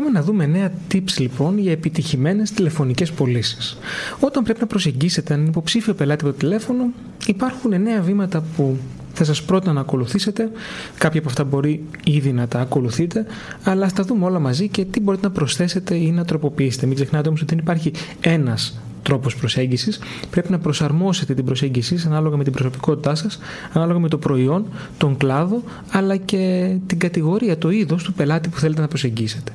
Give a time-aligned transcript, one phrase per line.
[0.00, 3.78] Πάμε να δούμε νέα tips λοιπόν για επιτυχημένες τηλεφωνικές πωλήσεις.
[4.20, 6.90] Όταν πρέπει να προσεγγίσετε έναν υποψήφιο πελάτη από το τηλέφωνο,
[7.26, 8.78] υπάρχουν νέα βήματα που
[9.12, 10.50] θα σας πρότεινα να ακολουθήσετε.
[10.98, 13.26] Κάποια από αυτά μπορεί ήδη να τα ακολουθείτε,
[13.62, 16.86] αλλά ας τα δούμε όλα μαζί και τι μπορείτε να προσθέσετε ή να τροποποιήσετε.
[16.86, 20.00] Μην ξεχνάτε όμως ότι δεν υπάρχει ένας τρόπος προσέγγισης.
[20.30, 23.38] Πρέπει να προσαρμόσετε την προσέγγιση σας ανάλογα με την προσωπικότητά σας,
[23.72, 24.66] ανάλογα με το προϊόν,
[24.98, 29.52] τον κλάδο, αλλά και την κατηγορία, το είδος του πελάτη που θέλετε να προσεγγίσετε.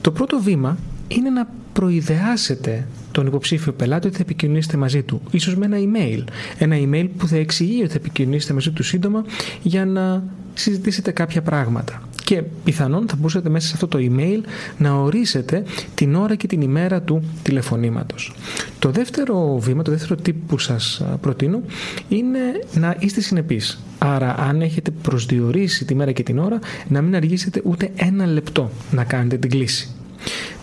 [0.00, 5.22] Το πρώτο βήμα είναι να προειδεάσετε τον υποψήφιο πελάτη ότι θα επικοινωνήσετε μαζί του.
[5.30, 6.24] Ίσως με ένα email.
[6.58, 9.24] Ένα email που θα εξηγεί ότι θα επικοινωνήσετε μαζί του σύντομα
[9.62, 10.22] για να
[10.54, 12.07] συζητήσετε κάποια πράγματα.
[12.28, 14.40] Και πιθανόν θα μπορούσατε μέσα σε αυτό το email
[14.78, 15.62] να ορίσετε
[15.94, 18.34] την ώρα και την ημέρα του τηλεφωνήματος.
[18.78, 21.62] Το δεύτερο βήμα, το δεύτερο tip που σας προτείνω
[22.08, 22.38] είναι
[22.74, 23.82] να είστε συνεπείς.
[23.98, 28.70] Άρα αν έχετε προσδιορίσει τη μέρα και την ώρα να μην αργήσετε ούτε ένα λεπτό
[28.90, 29.90] να κάνετε την κλίση.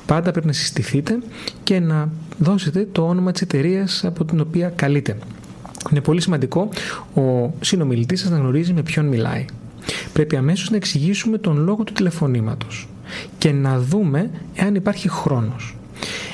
[0.06, 1.20] Πάντα πρέπει να συστηθείτε
[1.64, 5.18] και να δώσετε το όνομα της εταιρείας από την οποία καλείτε.
[5.92, 6.70] Είναι πολύ σημαντικό
[7.16, 9.46] ο συνομιλητής σας να γνωρίζει με ποιον μιλάει.
[10.16, 12.88] Πρέπει αμέσως να εξηγήσουμε τον λόγο του τηλεφωνήματος
[13.38, 15.76] και να δούμε εάν υπάρχει χρόνος.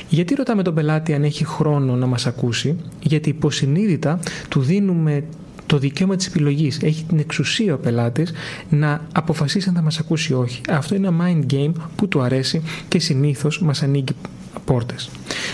[0.08, 5.24] Γιατί ρωτάμε τον πελάτη αν έχει χρόνο να μας ακούσει, γιατί υποσυνείδητα του δίνουμε
[5.66, 6.78] το δικαίωμα της επιλογής.
[6.82, 8.32] Έχει την εξουσία ο πελάτης
[8.68, 10.60] να αποφασίσει αν θα μας ακούσει ή όχι.
[10.68, 14.14] Αυτό είναι ένα mind game που του αρέσει και συνήθως μας ανοίγει
[14.64, 15.10] πόρτες.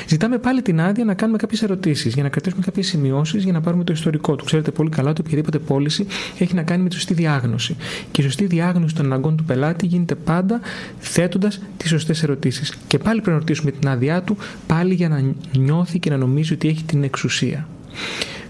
[0.08, 3.60] Ζητάμε πάλι την άδεια να κάνουμε κάποιες ερωτήσεις, για να κρατήσουμε κάποιες σημειώσεις, για να
[3.60, 4.44] πάρουμε το ιστορικό του.
[4.44, 6.06] Ξέρετε πολύ καλά ότι οποιαδήποτε πώληση
[6.38, 7.76] έχει να κάνει με τη σωστή διάγνωση.
[8.10, 10.60] Και η σωστή διάγνωση των αναγκών του πελάτη γίνεται πάντα
[10.98, 12.74] θέτοντας τις σωστές ερωτήσεις.
[12.86, 14.36] Και πάλι πρέπει να ρωτήσουμε την άδειά του,
[14.66, 17.68] πάλι για να νιώθει και να νομίζει ότι έχει την εξουσία.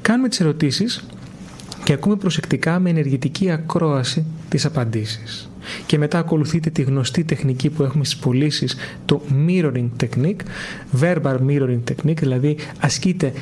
[0.03, 1.05] Κάνουμε τις ερωτήσεις
[1.89, 5.51] και ακούμε προσεκτικά με ενεργητική ακρόαση τις απαντήσεις.
[5.87, 10.41] Και μετά ακολουθείτε τη γνωστή τεχνική που έχουμε στις πωλήσεις, το mirroring technique,
[11.01, 13.33] verbal mirroring technique, δηλαδή ασκείτε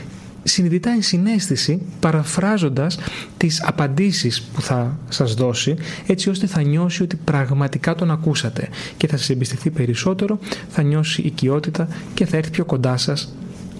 [0.42, 2.98] συνειδητά εν συνέστηση παραφράζοντας
[3.36, 9.06] τις απαντήσεις που θα σας δώσει έτσι ώστε θα νιώσει ότι πραγματικά τον ακούσατε και
[9.06, 13.34] θα σας εμπιστευτεί περισσότερο, θα νιώσει οικειότητα και θα έρθει πιο κοντά σας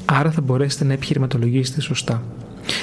[0.05, 2.23] άρα θα μπορέσετε να επιχειρηματολογήσετε σωστά.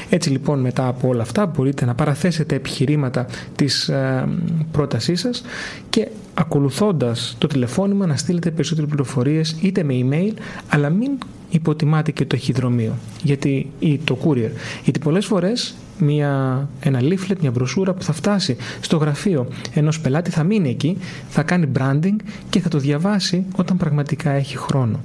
[0.09, 4.27] Έτσι λοιπόν μετά από όλα αυτά μπορείτε να παραθέσετε επιχειρήματα της ε,
[4.71, 5.43] πρότασής σας
[5.89, 10.33] και ακολουθώντας το τηλεφώνημα να στείλετε περισσότερες πληροφορίες είτε με email
[10.69, 11.11] αλλά μην
[11.53, 12.93] υποτιμάτε και το εχειδρομείο
[13.23, 14.51] γιατί, ή το courier
[14.83, 20.31] γιατί πολλές φορές μια, ένα leaflet, μια μπροσούρα που θα φτάσει στο γραφείο ενός πελάτη
[20.31, 20.97] θα μείνει εκεί,
[21.29, 22.15] θα κάνει branding
[22.49, 24.99] και θα το διαβάσει όταν πραγματικά έχει χρόνο.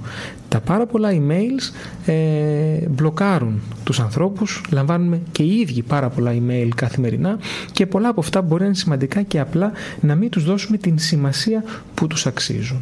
[0.47, 1.73] Τα πάρα πολλά emails
[2.05, 7.39] ε, μπλοκάρουν τους ανθρώπους, λαμβάνουμε και οι ίδιοι πάρα πολλά email καθημερινά
[7.71, 9.71] και πολλά από αυτά μπορεί να είναι σημαντικά και απλά
[10.01, 12.81] να μην τους δώσουμε την σημασία που τους αξίζουν.